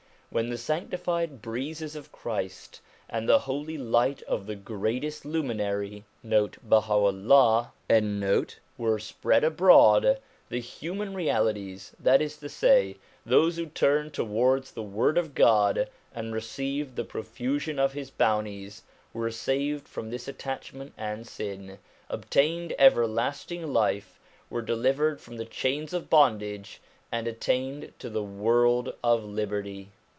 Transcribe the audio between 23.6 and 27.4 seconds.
life, were delivered from the chains of bondage, and